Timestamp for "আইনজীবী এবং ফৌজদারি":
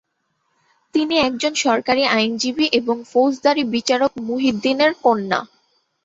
2.11-3.63